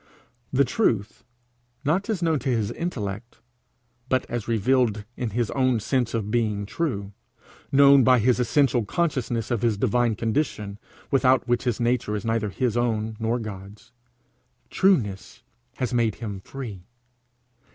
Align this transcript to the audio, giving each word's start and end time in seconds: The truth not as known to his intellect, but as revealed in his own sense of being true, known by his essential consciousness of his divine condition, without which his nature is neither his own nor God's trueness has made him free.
The 0.51 0.65
truth 0.65 1.23
not 1.85 2.09
as 2.09 2.23
known 2.23 2.39
to 2.39 2.49
his 2.49 2.71
intellect, 2.71 3.37
but 4.09 4.25
as 4.27 4.47
revealed 4.47 5.05
in 5.15 5.29
his 5.29 5.51
own 5.51 5.79
sense 5.79 6.15
of 6.15 6.31
being 6.31 6.65
true, 6.65 7.11
known 7.71 8.03
by 8.03 8.17
his 8.17 8.39
essential 8.39 8.83
consciousness 8.83 9.51
of 9.51 9.61
his 9.61 9.77
divine 9.77 10.15
condition, 10.15 10.79
without 11.11 11.47
which 11.47 11.65
his 11.65 11.79
nature 11.79 12.15
is 12.15 12.25
neither 12.25 12.49
his 12.49 12.75
own 12.75 13.15
nor 13.19 13.37
God's 13.37 13.91
trueness 14.71 15.43
has 15.75 15.93
made 15.93 16.15
him 16.15 16.39
free. 16.39 16.81